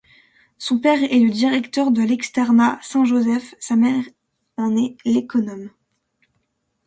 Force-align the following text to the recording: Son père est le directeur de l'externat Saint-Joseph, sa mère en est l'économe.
Son 0.57 0.79
père 0.79 1.03
est 1.03 1.19
le 1.19 1.29
directeur 1.29 1.91
de 1.91 2.01
l'externat 2.01 2.79
Saint-Joseph, 2.81 3.53
sa 3.59 3.75
mère 3.75 4.03
en 4.57 4.75
est 4.75 4.97
l'économe. 5.05 5.69